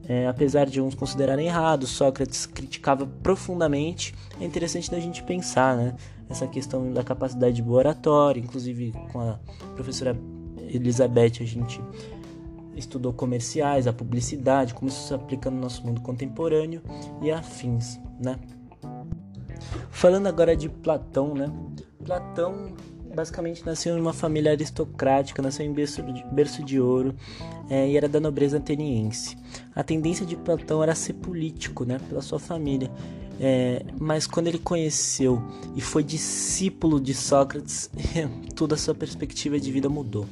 É, 0.08 0.26
apesar 0.28 0.66
de 0.66 0.80
uns 0.80 0.94
considerarem 0.94 1.46
errado, 1.46 1.86
Sócrates 1.86 2.46
criticava 2.46 3.06
profundamente. 3.06 4.14
É 4.40 4.44
interessante 4.44 4.90
da 4.90 5.00
gente 5.00 5.22
pensar, 5.22 5.76
né? 5.76 5.96
essa 6.28 6.46
questão 6.46 6.92
da 6.92 7.02
capacidade 7.02 7.56
de 7.56 7.62
boa 7.62 7.78
oratória, 7.78 8.40
inclusive 8.40 8.92
com 9.12 9.20
a 9.20 9.38
professora 9.75 10.16
Elizabeth 10.58 11.40
a 11.40 11.44
gente 11.44 11.80
estudou 12.76 13.12
comerciais, 13.12 13.86
a 13.86 13.92
publicidade, 13.92 14.75
como 14.75 14.88
isso 14.88 15.08
se 15.08 15.14
aplica 15.14 15.50
no 15.50 15.60
nosso 15.60 15.86
mundo 15.86 16.00
contemporâneo 16.00 16.82
e 17.22 17.30
afins, 17.30 17.98
né? 18.22 18.38
Falando 19.90 20.26
agora 20.26 20.54
de 20.54 20.68
Platão, 20.68 21.32
né? 21.32 21.50
Platão 22.04 22.75
basicamente 23.16 23.64
nasceu 23.64 23.96
em 23.96 24.00
uma 24.00 24.12
família 24.12 24.52
aristocrática, 24.52 25.40
nasceu 25.40 25.64
em 25.64 25.73
berço 25.73 26.02
de, 26.02 26.23
berço 26.30 26.62
de 26.62 26.78
ouro 26.78 27.14
é, 27.70 27.88
e 27.88 27.96
era 27.96 28.06
da 28.06 28.20
nobreza 28.20 28.58
ateniense. 28.58 29.37
A 29.75 29.82
tendência 29.82 30.26
de 30.26 30.37
Platão 30.37 30.82
era 30.82 30.94
ser 30.94 31.14
político, 31.14 31.87
né? 31.87 31.99
Pela 32.08 32.20
sua 32.20 32.38
família. 32.38 32.90
É, 33.40 33.82
mas 33.99 34.26
quando 34.26 34.49
ele 34.49 34.58
conheceu 34.58 35.42
e 35.75 35.80
foi 35.80 36.04
discípulo 36.04 37.00
de 37.00 37.14
Sócrates, 37.14 37.90
toda 38.54 38.75
a 38.75 38.78
sua 38.78 38.94
perspectiva 38.94 39.58
de 39.58 39.73
vida 39.73 39.88
mudou. 39.88 40.26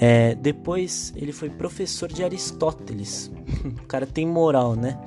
É, 0.00 0.34
depois 0.34 1.12
ele 1.14 1.32
foi 1.32 1.50
professor 1.50 2.10
de 2.10 2.24
Aristóteles. 2.24 3.30
o 3.82 3.86
cara 3.86 4.06
tem 4.06 4.26
moral, 4.26 4.74
né? 4.74 4.98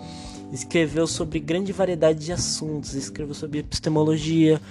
Escreveu 0.52 1.08
sobre 1.08 1.40
grande 1.40 1.72
variedade 1.72 2.26
de 2.26 2.34
assuntos, 2.34 2.94
escreveu 2.94 3.34
sobre 3.34 3.60
epistemologia, 3.60 4.62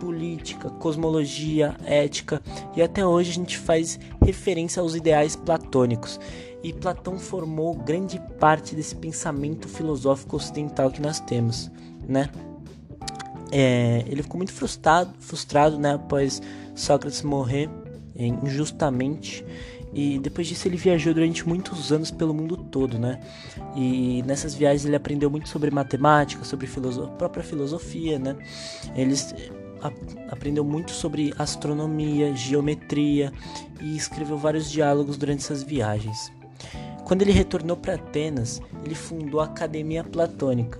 política, 0.00 0.70
cosmologia, 0.70 1.76
ética, 1.84 2.40
e 2.74 2.82
até 2.82 3.04
hoje 3.04 3.30
a 3.30 3.34
gente 3.34 3.58
faz 3.58 3.98
referência 4.22 4.80
aos 4.80 4.94
ideais 4.94 5.36
platônicos. 5.36 6.18
E 6.62 6.72
Platão 6.72 7.18
formou 7.18 7.74
grande 7.74 8.20
parte 8.40 8.74
desse 8.74 8.96
pensamento 8.96 9.68
filosófico 9.68 10.36
ocidental 10.36 10.90
que 10.90 11.02
nós 11.02 11.20
temos 11.20 11.70
né? 12.08 12.30
É, 13.50 14.04
ele 14.06 14.22
ficou 14.22 14.38
muito 14.38 14.52
frustrado, 14.52 15.12
frustrado, 15.18 15.78
né, 15.78 15.94
após 15.94 16.42
Sócrates 16.74 17.22
morrer 17.22 17.68
é, 18.16 18.26
injustamente. 18.26 19.44
E 19.98 20.18
depois 20.18 20.46
disso 20.46 20.68
ele 20.68 20.76
viajou 20.76 21.14
durante 21.14 21.48
muitos 21.48 21.90
anos 21.90 22.10
pelo 22.10 22.34
mundo 22.34 22.54
todo, 22.54 22.98
né? 22.98 23.18
E 23.74 24.22
nessas 24.26 24.54
viagens 24.54 24.84
ele 24.84 24.94
aprendeu 24.94 25.30
muito 25.30 25.48
sobre 25.48 25.70
matemática, 25.70 26.44
sobre 26.44 26.66
filoso 26.66 27.08
própria 27.16 27.42
filosofia, 27.42 28.18
né? 28.18 28.36
Ele 28.94 29.14
aprendeu 30.30 30.62
muito 30.62 30.90
sobre 30.90 31.32
astronomia, 31.38 32.36
geometria 32.36 33.32
e 33.80 33.96
escreveu 33.96 34.36
vários 34.36 34.70
diálogos 34.70 35.16
durante 35.16 35.42
essas 35.42 35.62
viagens. 35.62 36.30
Quando 37.06 37.22
ele 37.22 37.32
retornou 37.32 37.78
para 37.78 37.94
Atenas, 37.94 38.60
ele 38.84 38.94
fundou 38.94 39.40
a 39.40 39.44
Academia 39.44 40.04
Platônica. 40.04 40.78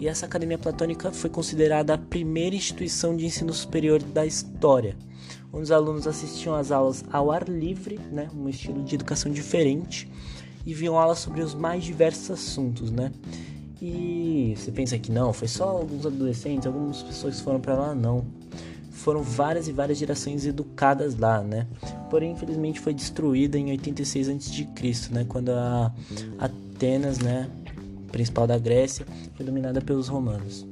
E 0.00 0.08
essa 0.08 0.26
Academia 0.26 0.58
Platônica 0.58 1.12
foi 1.12 1.30
considerada 1.30 1.94
a 1.94 1.98
primeira 1.98 2.56
instituição 2.56 3.16
de 3.16 3.26
ensino 3.26 3.52
superior 3.52 4.02
da 4.02 4.26
história, 4.26 4.96
onde 5.52 5.64
os 5.64 5.72
alunos 5.72 6.06
assistiam 6.06 6.54
às 6.54 6.70
aulas 6.70 7.04
ao 7.12 7.30
ar 7.30 7.48
livre, 7.48 7.98
né, 8.12 8.28
um 8.34 8.48
estilo 8.48 8.82
de 8.82 8.94
educação 8.94 9.30
diferente, 9.30 10.08
e 10.64 10.74
viam 10.74 10.98
aulas 10.98 11.18
sobre 11.18 11.42
os 11.42 11.54
mais 11.54 11.84
diversos 11.84 12.30
assuntos, 12.30 12.90
né? 12.90 13.12
E 13.80 14.54
você 14.56 14.72
pensa 14.72 14.98
que 14.98 15.12
não, 15.12 15.32
foi 15.32 15.46
só 15.48 15.68
alguns 15.68 16.04
adolescentes, 16.06 16.66
algumas 16.66 17.02
pessoas 17.02 17.36
que 17.36 17.42
foram 17.42 17.60
para 17.60 17.74
lá, 17.74 17.94
não 17.94 18.24
foram 18.96 19.22
várias 19.22 19.68
e 19.68 19.72
várias 19.72 19.98
gerações 19.98 20.46
educadas 20.46 21.16
lá, 21.16 21.40
né? 21.40 21.66
Porém, 22.10 22.32
infelizmente 22.32 22.80
foi 22.80 22.94
destruída 22.94 23.58
em 23.58 23.70
86 23.70 24.28
a.C., 24.28 25.12
né, 25.12 25.24
quando 25.28 25.50
a 25.50 25.92
Atenas, 26.38 27.18
né, 27.18 27.48
principal 28.10 28.46
da 28.46 28.58
Grécia, 28.58 29.06
foi 29.36 29.44
dominada 29.44 29.80
pelos 29.80 30.08
romanos. 30.08 30.66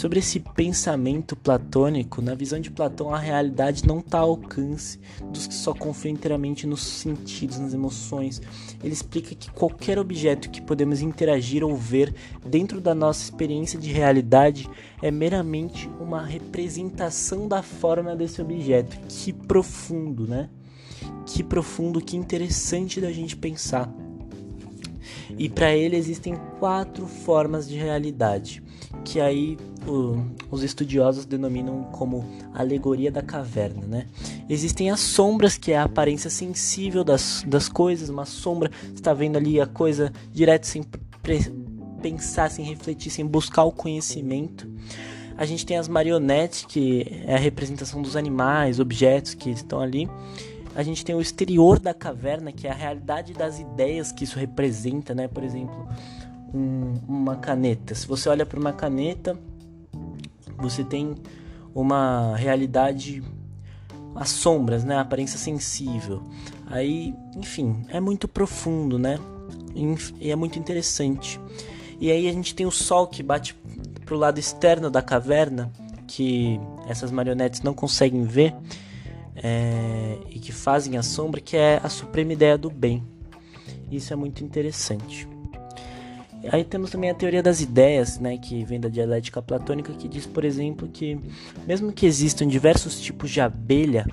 Sobre 0.00 0.20
esse 0.20 0.40
pensamento 0.40 1.36
platônico, 1.36 2.22
na 2.22 2.34
visão 2.34 2.58
de 2.58 2.70
Platão, 2.70 3.14
a 3.14 3.18
realidade 3.18 3.86
não 3.86 3.98
está 3.98 4.20
ao 4.20 4.30
alcance 4.30 4.98
dos 5.30 5.46
que 5.46 5.52
só 5.52 5.74
confiam 5.74 6.14
inteiramente 6.14 6.66
nos 6.66 6.80
sentidos, 6.80 7.58
nas 7.58 7.74
emoções. 7.74 8.40
Ele 8.82 8.94
explica 8.94 9.34
que 9.34 9.50
qualquer 9.50 9.98
objeto 9.98 10.48
que 10.48 10.62
podemos 10.62 11.02
interagir 11.02 11.62
ou 11.62 11.76
ver 11.76 12.14
dentro 12.46 12.80
da 12.80 12.94
nossa 12.94 13.24
experiência 13.24 13.78
de 13.78 13.92
realidade 13.92 14.70
é 15.02 15.10
meramente 15.10 15.86
uma 16.00 16.24
representação 16.24 17.46
da 17.46 17.62
forma 17.62 18.16
desse 18.16 18.40
objeto. 18.40 18.98
Que 19.06 19.34
profundo, 19.34 20.26
né? 20.26 20.48
Que 21.26 21.42
profundo, 21.42 22.00
que 22.00 22.16
interessante 22.16 23.02
da 23.02 23.12
gente 23.12 23.36
pensar. 23.36 23.92
E 25.38 25.48
para 25.48 25.74
ele 25.74 25.96
existem 25.96 26.34
quatro 26.58 27.06
formas 27.06 27.68
de 27.68 27.76
realidade, 27.76 28.62
que 29.04 29.20
aí 29.20 29.56
o, 29.86 30.22
os 30.50 30.62
estudiosos 30.62 31.24
denominam 31.24 31.84
como 31.92 32.24
alegoria 32.54 33.10
da 33.10 33.22
caverna, 33.22 33.86
né? 33.86 34.06
Existem 34.48 34.90
as 34.90 35.00
sombras, 35.00 35.56
que 35.56 35.72
é 35.72 35.78
a 35.78 35.84
aparência 35.84 36.30
sensível 36.30 37.04
das, 37.04 37.44
das 37.46 37.68
coisas, 37.68 38.08
uma 38.08 38.24
sombra, 38.24 38.70
está 38.94 39.14
vendo 39.14 39.36
ali 39.36 39.60
a 39.60 39.66
coisa 39.66 40.12
direto 40.32 40.66
sem 40.66 40.82
pensar, 42.02 42.50
sem 42.50 42.64
refletir, 42.64 43.10
sem 43.10 43.26
buscar 43.26 43.64
o 43.64 43.72
conhecimento. 43.72 44.68
A 45.36 45.46
gente 45.46 45.64
tem 45.64 45.78
as 45.78 45.88
marionetes, 45.88 46.66
que 46.66 47.22
é 47.24 47.34
a 47.34 47.38
representação 47.38 48.02
dos 48.02 48.14
animais, 48.14 48.78
objetos 48.78 49.32
que 49.32 49.50
estão 49.50 49.80
ali 49.80 50.08
a 50.74 50.82
gente 50.82 51.04
tem 51.04 51.14
o 51.14 51.20
exterior 51.20 51.78
da 51.78 51.92
caverna, 51.92 52.52
que 52.52 52.66
é 52.66 52.70
a 52.70 52.74
realidade 52.74 53.32
das 53.32 53.58
ideias 53.58 54.12
que 54.12 54.24
isso 54.24 54.38
representa, 54.38 55.14
né? 55.14 55.26
Por 55.26 55.42
exemplo, 55.42 55.88
um, 56.54 56.94
uma 57.08 57.36
caneta. 57.36 57.94
Se 57.94 58.06
você 58.06 58.28
olha 58.28 58.46
para 58.46 58.58
uma 58.58 58.72
caneta, 58.72 59.38
você 60.56 60.84
tem 60.84 61.14
uma 61.74 62.36
realidade 62.36 63.22
as 64.14 64.30
sombras, 64.30 64.84
né? 64.84 64.96
A 64.96 65.00
aparência 65.00 65.38
sensível. 65.38 66.22
Aí, 66.66 67.14
enfim, 67.36 67.84
é 67.88 68.00
muito 68.00 68.28
profundo, 68.28 68.98
né? 68.98 69.18
E 70.20 70.30
é 70.30 70.36
muito 70.36 70.58
interessante. 70.58 71.40
E 72.00 72.10
aí 72.10 72.28
a 72.28 72.32
gente 72.32 72.54
tem 72.54 72.66
o 72.66 72.70
sol 72.70 73.06
que 73.06 73.22
bate 73.22 73.54
pro 74.04 74.16
lado 74.16 74.38
externo 74.38 74.90
da 74.90 75.02
caverna, 75.02 75.70
que 76.06 76.60
essas 76.88 77.10
marionetes 77.10 77.62
não 77.62 77.74
conseguem 77.74 78.24
ver 78.24 78.54
é, 79.42 80.18
e 80.30 80.38
que 80.38 80.52
fazem 80.52 80.96
a 80.96 81.02
sombra, 81.02 81.40
que 81.40 81.56
é 81.56 81.80
a 81.82 81.88
suprema 81.88 82.32
ideia 82.32 82.56
do 82.56 82.70
bem. 82.70 83.02
Isso 83.90 84.12
é 84.12 84.16
muito 84.16 84.44
interessante. 84.44 85.26
Aí 86.50 86.64
temos 86.64 86.90
também 86.90 87.10
a 87.10 87.14
teoria 87.14 87.42
das 87.42 87.60
ideias, 87.60 88.18
né, 88.18 88.38
que 88.38 88.64
vem 88.64 88.80
da 88.80 88.88
dialética 88.88 89.42
platônica, 89.42 89.92
que 89.92 90.08
diz, 90.08 90.26
por 90.26 90.44
exemplo, 90.44 90.88
que 90.88 91.18
mesmo 91.66 91.92
que 91.92 92.06
existam 92.06 92.46
diversos 92.46 93.00
tipos 93.00 93.30
de 93.30 93.40
abelha, 93.40 94.06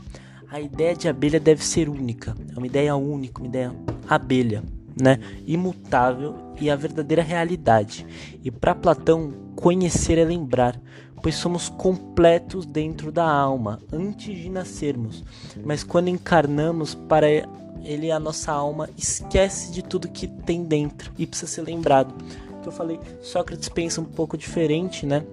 a 0.49 0.59
ideia 0.59 0.95
de 0.95 1.07
abelha 1.07 1.39
deve 1.39 1.63
ser 1.63 1.87
única. 1.87 2.35
É 2.53 2.57
uma 2.57 2.67
ideia 2.67 2.95
única, 2.95 3.39
uma 3.39 3.47
ideia 3.47 3.73
abelha, 4.09 4.63
né, 5.01 5.19
imutável 5.45 6.35
e 6.59 6.69
a 6.69 6.75
verdadeira 6.75 7.21
realidade. 7.21 8.05
E 8.43 8.51
para 8.51 8.75
Platão, 8.75 9.33
conhecer 9.55 10.17
é 10.17 10.23
lembrar, 10.23 10.79
pois 11.21 11.35
somos 11.35 11.69
completos 11.69 12.65
dentro 12.65 13.11
da 13.11 13.29
alma 13.29 13.79
antes 13.91 14.35
de 14.35 14.49
nascermos, 14.49 15.23
mas 15.63 15.83
quando 15.83 16.09
encarnamos 16.09 16.93
para 16.93 17.27
ele 17.83 18.11
a 18.11 18.19
nossa 18.19 18.51
alma 18.51 18.89
esquece 18.97 19.71
de 19.71 19.81
tudo 19.81 20.09
que 20.09 20.27
tem 20.27 20.63
dentro 20.63 21.11
e 21.17 21.25
precisa 21.25 21.51
ser 21.51 21.61
lembrado. 21.61 22.13
Que 22.61 22.67
eu 22.67 22.71
falei, 22.71 22.99
Sócrates 23.21 23.69
pensa 23.69 24.01
um 24.01 24.05
pouco 24.05 24.37
diferente, 24.37 25.05
né? 25.05 25.23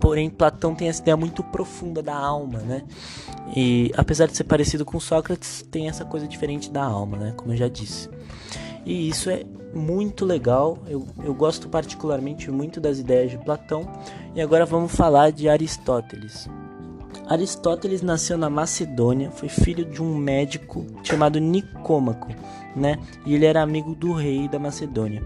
Porém, 0.00 0.30
Platão 0.30 0.74
tem 0.74 0.88
essa 0.88 1.02
ideia 1.02 1.16
muito 1.16 1.44
profunda 1.44 2.02
da 2.02 2.16
alma, 2.16 2.58
né? 2.60 2.82
E 3.54 3.92
apesar 3.96 4.26
de 4.26 4.36
ser 4.36 4.44
parecido 4.44 4.84
com 4.84 4.98
Sócrates, 4.98 5.62
tem 5.70 5.88
essa 5.88 6.04
coisa 6.04 6.26
diferente 6.26 6.70
da 6.70 6.82
alma, 6.82 7.18
né? 7.18 7.34
Como 7.36 7.52
eu 7.52 7.56
já 7.56 7.68
disse. 7.68 8.08
E 8.86 9.08
isso 9.08 9.28
é 9.28 9.44
muito 9.74 10.24
legal. 10.24 10.78
Eu, 10.86 11.06
eu 11.22 11.34
gosto 11.34 11.68
particularmente 11.68 12.50
muito 12.50 12.80
das 12.80 12.98
ideias 12.98 13.30
de 13.30 13.38
Platão. 13.38 13.86
E 14.34 14.40
agora 14.40 14.64
vamos 14.64 14.94
falar 14.94 15.30
de 15.30 15.48
Aristóteles. 15.48 16.48
Aristóteles 17.28 18.02
nasceu 18.02 18.36
na 18.36 18.50
Macedônia, 18.50 19.30
foi 19.30 19.48
filho 19.48 19.84
de 19.84 20.02
um 20.02 20.16
médico 20.16 20.84
chamado 21.04 21.38
Nicômaco, 21.38 22.28
né? 22.74 22.98
E 23.24 23.34
ele 23.34 23.46
era 23.46 23.62
amigo 23.62 23.94
do 23.94 24.12
rei 24.12 24.48
da 24.48 24.58
Macedônia. 24.58 25.22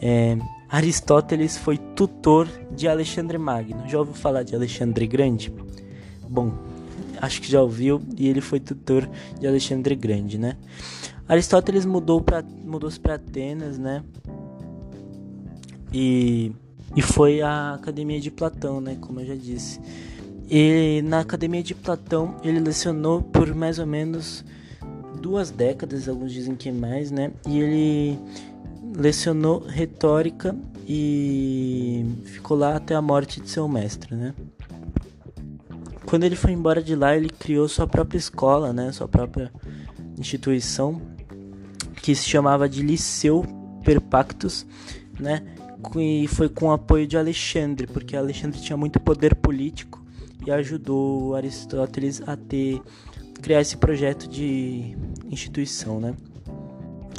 É, 0.00 0.38
Aristóteles 0.68 1.56
foi 1.56 1.78
tutor 1.78 2.48
de 2.72 2.88
Alexandre 2.88 3.38
Magno. 3.38 3.88
Já 3.88 3.98
ouviu 3.98 4.14
falar 4.14 4.42
de 4.42 4.54
Alexandre 4.54 5.06
Grande? 5.06 5.52
Bom, 6.28 6.52
acho 7.20 7.40
que 7.40 7.50
já 7.50 7.62
ouviu 7.62 8.02
e 8.16 8.28
ele 8.28 8.40
foi 8.40 8.58
tutor 8.58 9.08
de 9.38 9.46
Alexandre 9.46 9.94
Grande, 9.94 10.38
né? 10.38 10.56
Aristóteles 11.28 11.84
mudou 11.84 12.20
para 12.20 12.42
mudou-se 12.42 12.98
para 12.98 13.14
Atenas, 13.14 13.78
né? 13.78 14.02
E 15.92 16.52
e 16.94 17.02
foi 17.02 17.42
à 17.42 17.74
academia 17.74 18.20
de 18.20 18.30
Platão, 18.30 18.80
né? 18.80 18.96
Como 19.00 19.20
eu 19.20 19.26
já 19.26 19.34
disse. 19.34 19.80
E 20.48 21.02
na 21.04 21.20
academia 21.20 21.62
de 21.62 21.74
Platão 21.74 22.36
ele 22.42 22.60
lecionou 22.60 23.22
por 23.22 23.54
mais 23.54 23.78
ou 23.78 23.86
menos 23.86 24.44
duas 25.20 25.50
décadas, 25.50 26.08
alguns 26.08 26.32
dizem 26.32 26.54
que 26.54 26.70
mais, 26.70 27.10
né? 27.10 27.32
E 27.46 27.58
ele 27.58 28.18
lecionou 28.96 29.60
retórica 29.66 30.56
e 30.88 32.04
ficou 32.24 32.56
lá 32.56 32.76
até 32.76 32.94
a 32.94 33.02
morte 33.02 33.40
de 33.40 33.50
seu 33.50 33.68
mestre, 33.68 34.14
né? 34.14 34.34
Quando 36.06 36.24
ele 36.24 36.36
foi 36.36 36.52
embora 36.52 36.82
de 36.82 36.94
lá, 36.94 37.16
ele 37.16 37.28
criou 37.28 37.68
sua 37.68 37.86
própria 37.86 38.16
escola, 38.16 38.72
né? 38.72 38.92
Sua 38.92 39.08
própria 39.08 39.52
instituição 40.18 41.00
que 42.00 42.14
se 42.14 42.28
chamava 42.28 42.68
de 42.68 42.82
Liceu 42.82 43.44
Perpactus, 43.84 44.64
né? 45.18 45.42
E 45.96 46.26
foi 46.28 46.48
com 46.48 46.66
o 46.66 46.72
apoio 46.72 47.06
de 47.06 47.18
Alexandre, 47.18 47.86
porque 47.86 48.16
Alexandre 48.16 48.60
tinha 48.60 48.76
muito 48.76 48.98
poder 48.98 49.34
político 49.34 50.04
e 50.46 50.50
ajudou 50.50 51.34
Aristóteles 51.34 52.22
a 52.26 52.36
ter 52.36 52.80
criar 53.42 53.60
esse 53.60 53.76
projeto 53.76 54.28
de 54.28 54.96
instituição, 55.30 56.00
né? 56.00 56.14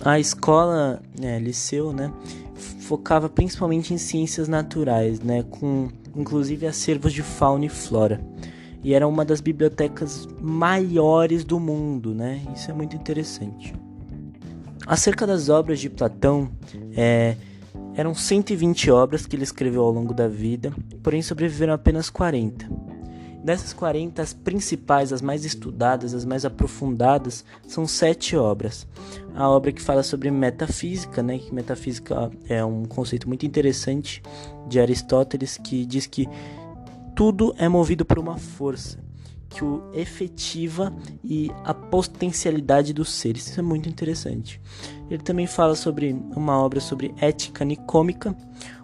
A 0.04 0.20
escola, 0.20 1.02
né, 1.20 1.40
liceu, 1.40 1.92
né, 1.92 2.12
focava 2.80 3.28
principalmente 3.28 3.94
em 3.94 3.98
ciências 3.98 4.48
naturais, 4.48 5.20
né, 5.20 5.44
com 5.44 5.90
inclusive 6.16 6.66
acervos 6.66 7.14
de 7.14 7.22
fauna 7.22 7.66
e 7.66 7.70
flora. 7.70 8.20
E 8.84 8.94
era 8.94 9.08
uma 9.08 9.26
das 9.26 9.42
bibliotecas 9.42 10.28
maiores 10.40 11.44
do 11.44 11.60
mundo, 11.60 12.14
né? 12.14 12.42
Isso 12.56 12.72
é 12.72 12.74
muito 12.74 12.96
interessante. 12.96 13.74
Acerca 14.86 15.28
das 15.28 15.50
obras 15.50 15.80
de 15.80 15.90
Platão, 15.90 16.50
é, 16.96 17.36
eram 17.96 18.14
120 18.14 18.90
obras 18.92 19.26
que 19.26 19.36
ele 19.36 19.44
escreveu 19.44 19.84
ao 19.84 19.92
longo 19.92 20.14
da 20.14 20.28
vida, 20.28 20.72
porém 21.04 21.22
sobreviveram 21.22 21.74
apenas 21.74 22.10
40. 22.10 22.70
Dessas 23.48 23.72
40, 23.72 24.22
as 24.22 24.34
principais, 24.34 25.14
as 25.14 25.22
mais 25.22 25.46
estudadas, 25.46 26.14
as 26.14 26.26
mais 26.26 26.44
aprofundadas, 26.44 27.46
são 27.66 27.88
sete 27.88 28.36
obras. 28.36 28.86
A 29.34 29.48
obra 29.48 29.72
que 29.72 29.82
fala 29.82 30.04
sobre 30.04 30.30
metafísica, 30.30 31.24
né, 31.24 31.40
que 31.40 31.56
metafísica 31.56 32.30
é 32.50 32.62
um 32.66 32.84
conceito 32.84 33.26
muito 33.26 33.46
interessante 33.46 34.22
de 34.68 34.82
Aristóteles, 34.82 35.56
que 35.56 35.86
diz 35.86 36.06
que 36.06 36.28
tudo 37.16 37.56
é 37.58 37.70
movido 37.70 38.04
por 38.04 38.20
uma 38.20 38.38
força 38.38 39.00
que 39.50 39.64
o 39.64 39.82
efetiva 39.94 40.94
e 41.24 41.50
a 41.64 41.74
potencialidade 41.74 42.92
dos 42.92 43.14
seres. 43.14 43.48
Isso 43.48 43.60
é 43.62 43.64
muito 43.64 43.88
interessante. 43.88 44.60
Ele 45.10 45.24
também 45.24 45.48
fala 45.48 45.74
sobre 45.74 46.14
uma 46.36 46.62
obra 46.62 46.82
sobre 46.82 47.16
ética 47.18 47.64
nicômica, 47.64 48.36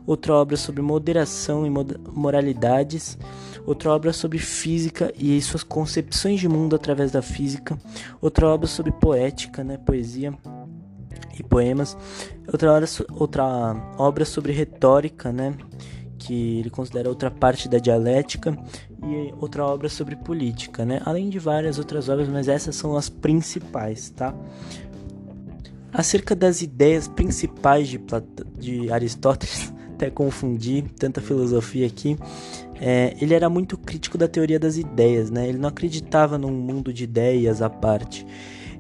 outra 0.05 0.34
obra 0.34 0.55
sobre 0.55 0.82
moderação 0.82 1.65
e 1.65 1.70
moralidades, 2.10 3.17
outra 3.65 3.91
obra 3.91 4.13
sobre 4.13 4.38
física 4.39 5.13
e 5.17 5.41
suas 5.41 5.63
concepções 5.63 6.39
de 6.39 6.47
mundo 6.47 6.76
através 6.76 7.12
da 7.12 7.21
física, 7.21 7.78
outra 8.21 8.47
obra 8.47 8.67
sobre 8.67 8.91
poética, 8.91 9.63
né, 9.63 9.78
poesia 9.78 10.34
e 11.38 11.43
poemas, 11.43 11.97
outra 12.47 12.73
obra, 12.73 12.88
outra 13.12 13.95
obra 13.97 14.26
sobre 14.26 14.52
retórica, 14.52 15.32
né, 15.32 15.56
que 16.17 16.60
ele 16.60 16.69
considera 16.69 17.10
outra 17.10 17.30
parte 17.30 17.67
da 17.67 17.78
dialética 17.78 18.58
e 19.04 19.34
outra 19.39 19.65
obra 19.65 19.89
sobre 19.89 20.15
política, 20.15 20.86
né? 20.86 21.02
Além 21.06 21.30
de 21.30 21.38
várias 21.38 21.78
outras 21.78 22.08
obras, 22.08 22.30
mas 22.30 22.47
essas 22.47 22.76
são 22.76 22.95
as 22.95 23.10
principais, 23.10 24.10
tá? 24.10 24.34
Acerca 25.91 26.34
das 26.34 26.62
ideias 26.62 27.08
principais 27.08 27.88
de, 27.88 27.99
Plat 27.99 28.23
de 28.58 28.91
Aristóteles, 28.91 29.73
até 29.93 30.10
confundi 30.10 30.84
tanta 30.97 31.21
filosofia 31.21 31.86
aqui, 31.86 32.17
é, 32.79 33.15
ele 33.21 33.33
era 33.33 33.49
muito 33.49 33.77
crítico 33.77 34.17
da 34.17 34.27
teoria 34.27 34.59
das 34.59 34.77
ideias, 34.77 35.29
né? 35.29 35.47
Ele 35.47 35.57
não 35.57 35.69
acreditava 35.69 36.38
num 36.38 36.51
mundo 36.51 36.91
de 36.91 37.03
ideias 37.03 37.62
à 37.62 37.69
parte, 37.69 38.25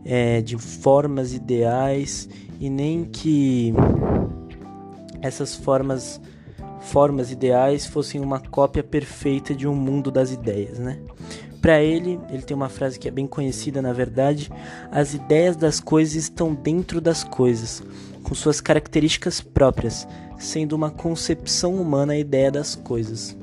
é, 0.05 0.41
de 0.41 0.57
formas 0.57 1.33
ideais 1.33 2.27
e 2.59 2.69
nem 2.69 3.05
que 3.05 3.73
essas 5.21 5.55
formas 5.55 6.19
formas 6.81 7.31
ideais 7.31 7.85
fossem 7.85 8.19
uma 8.19 8.41
cópia 8.41 8.83
perfeita 8.83 9.55
de 9.55 9.65
um 9.65 9.73
mundo 9.73 10.11
das 10.11 10.31
ideias, 10.31 10.77
né? 10.79 10.99
Para 11.61 11.81
ele, 11.81 12.19
ele 12.29 12.41
tem 12.41 12.55
uma 12.55 12.67
frase 12.67 12.99
que 12.99 13.07
é 13.07 13.11
bem 13.11 13.25
conhecida, 13.25 13.81
na 13.81 13.93
verdade: 13.93 14.51
as 14.91 15.13
ideias 15.13 15.55
das 15.55 15.79
coisas 15.79 16.15
estão 16.15 16.53
dentro 16.53 16.99
das 16.99 17.23
coisas, 17.23 17.81
com 18.21 18.35
suas 18.35 18.59
características 18.59 19.39
próprias, 19.39 20.05
sendo 20.37 20.73
uma 20.73 20.91
concepção 20.91 21.75
humana 21.75 22.13
a 22.13 22.17
ideia 22.17 22.51
das 22.51 22.75
coisas. 22.75 23.37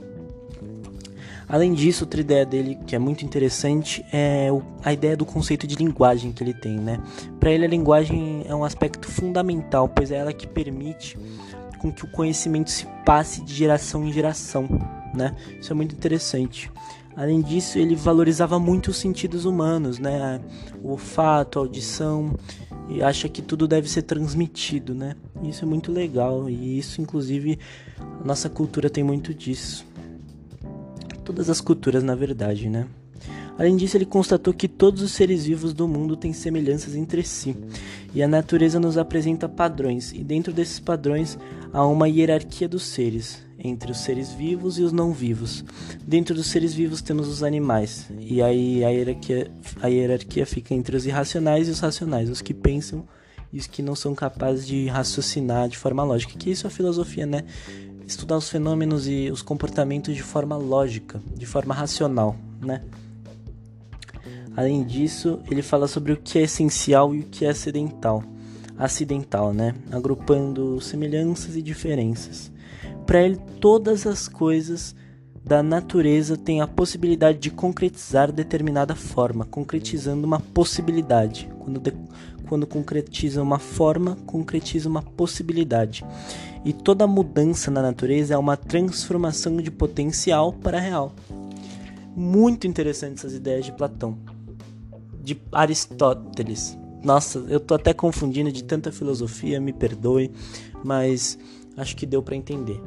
Além 1.51 1.75
disso, 1.75 2.05
outra 2.05 2.21
ideia 2.21 2.47
dele 2.47 2.79
que 2.87 2.95
é 2.95 2.99
muito 2.99 3.25
interessante 3.25 4.07
é 4.13 4.49
a 4.85 4.93
ideia 4.93 5.17
do 5.17 5.27
conceito 5.27 5.67
de 5.67 5.75
linguagem 5.75 6.31
que 6.31 6.45
ele 6.45 6.55
tem, 6.55 6.79
né? 6.79 7.01
Para 7.41 7.51
ele 7.51 7.65
a 7.65 7.69
linguagem 7.69 8.45
é 8.47 8.55
um 8.55 8.63
aspecto 8.63 9.09
fundamental, 9.09 9.89
pois 9.89 10.13
é 10.13 10.19
ela 10.19 10.33
que 10.33 10.47
permite 10.47 11.19
com 11.81 11.91
que 11.91 12.05
o 12.05 12.09
conhecimento 12.09 12.71
se 12.71 12.87
passe 13.05 13.43
de 13.43 13.53
geração 13.53 14.07
em 14.07 14.13
geração, 14.13 14.69
né? 15.13 15.35
Isso 15.61 15.73
é 15.73 15.75
muito 15.75 15.93
interessante. 15.93 16.71
Além 17.17 17.43
disso, 17.43 17.79
ele 17.81 17.97
valorizava 17.97 18.59
muito 18.61 18.93
os 18.93 18.97
sentidos 18.99 19.45
humanos, 19.45 19.99
né? 19.99 20.41
O 20.85 20.93
olfato, 20.93 21.59
a 21.59 21.63
audição, 21.63 22.37
e 22.89 23.03
acha 23.03 23.29
que 23.29 23.43
tudo 23.43 23.67
deve 23.67 23.91
ser 23.91 24.03
transmitido, 24.03 24.95
né? 24.95 25.17
Isso 25.43 25.65
é 25.65 25.67
muito 25.67 25.91
legal 25.91 26.49
e 26.49 26.79
isso, 26.79 27.01
inclusive, 27.01 27.59
a 27.99 28.25
nossa 28.25 28.49
cultura 28.49 28.89
tem 28.89 29.03
muito 29.03 29.35
disso. 29.35 29.90
Todas 31.31 31.49
as 31.49 31.61
culturas, 31.61 32.03
na 32.03 32.17
verdade, 32.17 32.69
né? 32.69 32.89
Além 33.57 33.77
disso, 33.77 33.97
ele 33.97 34.05
constatou 34.05 34.53
que 34.53 34.67
todos 34.67 35.01
os 35.01 35.13
seres 35.13 35.47
vivos 35.47 35.73
do 35.73 35.87
mundo 35.87 36.17
têm 36.17 36.33
semelhanças 36.33 36.97
entre 36.97 37.23
si, 37.23 37.55
e 38.13 38.21
a 38.21 38.27
natureza 38.27 38.81
nos 38.81 38.99
apresenta 38.99 39.49
padrões, 39.49 40.11
e 40.11 40.25
dentro 40.25 40.53
desses 40.53 40.81
padrões 40.81 41.39
há 41.73 41.87
uma 41.87 42.09
hierarquia 42.09 42.69
dos 42.69 42.83
seres, 42.83 43.47
entre 43.61 43.93
os 43.93 43.99
seres 43.99 44.33
vivos 44.33 44.77
e 44.77 44.83
os 44.83 44.91
não 44.91 45.13
vivos. 45.13 45.65
Dentro 46.05 46.35
dos 46.35 46.49
seres 46.49 46.75
vivos 46.75 47.01
temos 47.01 47.29
os 47.29 47.45
animais, 47.45 48.11
e 48.19 48.43
aí 48.43 48.85
a 48.85 48.89
hierarquia, 48.89 49.53
a 49.81 49.87
hierarquia 49.87 50.45
fica 50.45 50.75
entre 50.75 50.97
os 50.97 51.07
irracionais 51.07 51.69
e 51.69 51.71
os 51.71 51.79
racionais, 51.79 52.29
os 52.29 52.43
que 52.43 52.53
pensam 52.53 53.07
e 53.53 53.59
os 53.59 53.69
que 53.69 53.83
não 53.83 53.95
são 53.95 54.17
capazes 54.17 54.67
de 54.67 54.89
raciocinar 54.89 55.69
de 55.69 55.79
forma 55.79 56.03
lógica. 56.03 56.35
Que 56.37 56.51
isso 56.51 56.67
é 56.67 56.69
a 56.69 56.71
filosofia, 56.71 57.25
né? 57.25 57.45
Estudar 58.11 58.39
os 58.39 58.51
fenômenos 58.51 59.07
e 59.07 59.31
os 59.31 59.41
comportamentos 59.41 60.17
de 60.17 60.23
forma 60.23 60.57
lógica, 60.57 61.23
de 61.33 61.47
forma 61.47 61.73
racional, 61.73 62.35
né? 62.61 62.83
Além 64.57 64.83
disso, 64.83 65.39
ele 65.49 65.63
fala 65.63 65.87
sobre 65.87 66.13
o 66.13 66.17
que 66.17 66.37
é 66.37 66.43
essencial 66.43 67.15
e 67.15 67.21
o 67.21 67.27
que 67.27 67.45
é 67.45 67.51
acidental, 67.51 68.25
acidental, 68.77 69.55
né? 69.55 69.77
Agrupando 69.93 70.81
semelhanças 70.81 71.55
e 71.55 71.63
diferenças. 71.63 72.51
Para 73.07 73.23
ele, 73.23 73.37
todas 73.61 74.05
as 74.09 74.27
coisas 74.27 74.93
da 75.45 75.63
natureza 75.63 76.37
têm 76.37 76.61
a 76.61 76.67
possibilidade 76.67 77.39
de 77.39 77.51
concretizar 77.51 78.33
determinada 78.33 78.97
forma, 78.97 79.45
concretizando 79.45 80.27
uma 80.27 80.41
possibilidade. 80.41 81.49
Quando, 81.61 81.79
de, 81.79 81.93
quando 82.49 82.67
concretiza 82.67 83.41
uma 83.41 83.61
forma, 83.61 84.17
concretiza 84.27 84.89
uma 84.89 85.01
possibilidade. 85.01 86.05
E 86.65 86.73
toda 86.73 87.07
mudança 87.07 87.71
na 87.71 87.81
natureza 87.81 88.35
é 88.35 88.39
uma 88.39 88.57
transformação 88.57 89.57
de 89.57 89.71
potencial 89.71 90.53
para 90.53 90.79
real. 90.79 91.13
Muito 92.15 92.67
interessante 92.67 93.19
essas 93.19 93.35
ideias 93.35 93.65
de 93.65 93.73
Platão 93.73 94.19
de 95.23 95.41
Aristóteles. 95.53 96.77
Nossa, 97.03 97.39
eu 97.49 97.61
tô 97.61 97.75
até 97.75 97.95
confundindo 97.95 98.53
de 98.53 98.65
tanta 98.65 98.93
filosofia, 98.93 99.61
me 99.61 99.73
perdoe, 99.73 100.31
mas 100.85 101.39
acho 101.77 101.97
que 101.97 102.05
deu 102.05 102.23
para 102.23 102.37
entender. 102.37 102.81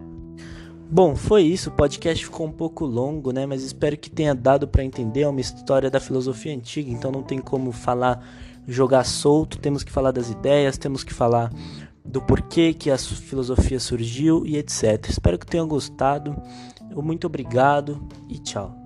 Bom, 0.90 1.16
foi 1.16 1.44
isso. 1.44 1.70
O 1.70 1.74
podcast 1.74 2.24
ficou 2.24 2.46
um 2.46 2.52
pouco 2.52 2.86
longo, 2.86 3.32
né? 3.32 3.48
Mas 3.48 3.64
espero 3.64 3.98
que 3.98 4.12
tenha 4.12 4.36
dado 4.36 4.68
para 4.68 4.84
entender. 4.84 5.22
É 5.22 5.28
uma 5.28 5.42
história 5.42 5.90
da 5.90 6.00
filosofia 6.00 6.54
antiga, 6.54 6.92
então 6.92 7.12
não 7.12 7.24
tem 7.24 7.40
como 7.40 7.72
falar, 7.72 8.24
jogar 8.68 9.04
solto. 9.04 9.58
Temos 9.58 9.84
que 9.84 9.92
falar 9.92 10.12
das 10.12 10.30
ideias, 10.30 10.78
temos 10.78 11.04
que 11.04 11.14
falar 11.14 11.52
do 12.06 12.22
porquê 12.22 12.74
que 12.74 12.92
a 12.92 12.98
filosofia 12.98 13.80
surgiu 13.80 14.46
e 14.46 14.58
etc. 14.58 15.08
Espero 15.10 15.40
que 15.40 15.46
tenham 15.46 15.68
gostado. 15.68 16.36
Muito 16.96 17.26
obrigado 17.26 18.08
e 18.30 18.38
tchau. 18.40 18.83